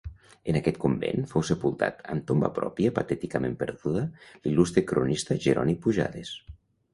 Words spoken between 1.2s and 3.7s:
fou sepultat, amb tomba pròpia patèticament